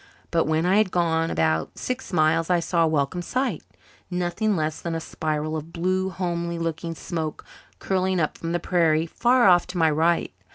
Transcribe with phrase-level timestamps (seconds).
[0.31, 3.61] But when I had gone about six miles I saw a welcome sight
[4.09, 7.45] nothing less than a spiral of blue, homely looking smoke
[7.77, 10.33] curling up from the prairie far off to my right.